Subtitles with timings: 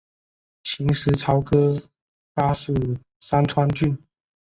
[0.63, 1.75] 秦时朝歌
[2.33, 2.73] 邑属
[3.19, 3.95] 三川郡。